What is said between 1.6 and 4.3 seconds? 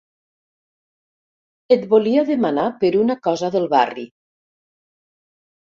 Et volia demanar per una cosa del barri.